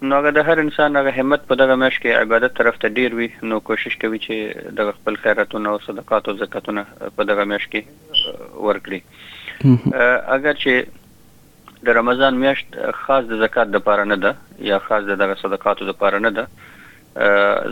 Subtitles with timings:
[0.09, 3.19] نو هغه د هر انسان هغه همت په دغه مش کې عبادت طرف ته ډیر
[3.21, 6.87] وي نو کوشش کوي چې د خپل خیراتونه او صدقات او زکاتونه
[7.19, 9.03] په دغه مش کې ورکړي
[10.37, 10.73] اگر چې
[11.85, 12.69] د رمضان میاشت
[13.03, 14.31] خاص د زکات لپاره نه ده
[14.71, 16.45] یا خاص د دغه صدقاتو لپاره نه ده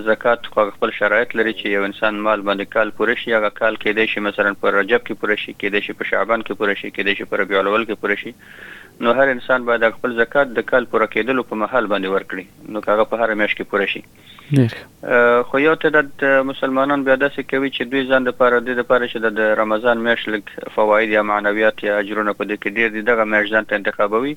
[0.06, 3.76] زکات خو خپل شرایط لري چې یو انسان مال باندې کال پوره شي هغه کال
[3.82, 6.62] کې دی شي مثلا پر رجب کې پوره شي کې دی شي په شعبان کې
[6.62, 9.86] پوره شي کې دی شي پر ربیع الاول کې پوره شي نو هر انسان باید
[9.98, 13.60] خپل زکات د کال پوره کېدل په محل باندې ورکړي نو هغه په هر میاشت
[13.60, 18.60] کې پوره شي خو یو تعداد مسلمانان بیا داسې کوي چې دوی ځان د پاره
[18.70, 22.76] د پاره چې د رمضان میاشت لګ فواید یا معنویات یا اجرونه په دې کې
[22.78, 24.36] ډیر دي دغه میاشت ځان ته انتخابوي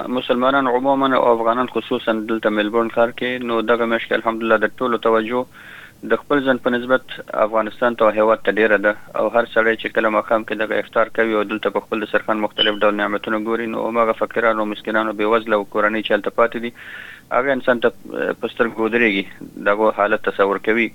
[0.07, 4.99] مسلمانان عموما او افغانان خصوصا دلته ملبورن ښار کې نو دغه مشکل الحمدلله د ټولو
[5.05, 7.13] توجه د خپل ځن په نسبت
[7.43, 11.11] افغانستان ته هیواد ته ډیره ده او هر سړی چې کله مقام کې دغه افطار
[11.19, 15.59] کوي او دلته په خپل سرخان مختلف ډول نعمتونه ګوري نو هغه فقیرانو مسکینانو بیوزله
[15.61, 20.89] او کورنۍ چلته پاتې دي هغه انسان ته پستر ګودريږي دغه حالت تصور کوي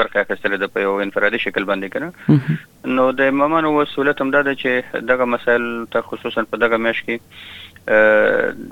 [0.00, 2.36] برخه اخیستل د په یو انفرادي شکل باندې کنه
[3.00, 5.66] نو د امامانو وسولت هم ده چې دغه مسایل
[5.96, 8.70] ته خصوصا په دغه میش کې